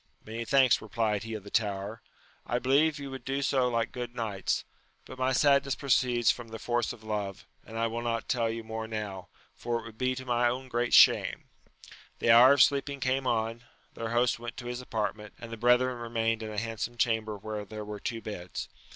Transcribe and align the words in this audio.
Many 0.25 0.45
thanks 0.45 0.81
replied 0.81 1.21
he 1.21 1.35
of 1.35 1.43
the 1.43 1.51
tower: 1.51 2.01
I 2.47 2.57
believe 2.57 2.97
you 2.97 3.11
would 3.11 3.23
do 3.23 3.43
so 3.43 3.67
like 3.67 3.91
good 3.91 4.15
knights: 4.15 4.65
16 5.05 5.15
342 5.17 5.21
AMADIS 5.21 5.75
OF 5.75 5.75
GAUL. 5.75 5.75
but 5.75 5.75
my 5.75 5.75
sadness 5.75 5.75
proceeds 5.75 6.31
from 6.31 6.47
the 6.47 6.57
force 6.57 6.91
of 6.91 7.03
love, 7.03 7.45
and 7.63 7.77
I 7.77 7.85
will 7.85 8.01
not 8.01 8.27
tell 8.27 8.49
you 8.49 8.63
more 8.63 8.87
now, 8.87 9.27
for 9.55 9.79
it 9.79 9.83
would 9.85 9.99
be 9.99 10.15
to 10.15 10.25
my 10.25 10.49
own 10.49 10.69
great 10.69 10.95
shame. 10.95 11.43
The 12.17 12.31
hour 12.31 12.53
of 12.53 12.63
sleeping 12.63 12.99
came 12.99 13.27
on; 13.27 13.63
their 13.93 14.09
host 14.09 14.39
went 14.39 14.57
to 14.57 14.65
his 14.65 14.81
apartment, 14.81 15.35
and 15.39 15.51
the 15.51 15.55
brethren 15.57 15.99
remained 15.99 16.41
in 16.41 16.49
a 16.49 16.57
handsome 16.57 16.97
chamber 16.97 17.37
where 17.37 17.63
there 17.63 17.85
were 17.85 17.99
two 17.99 18.21
beds. 18.23 18.69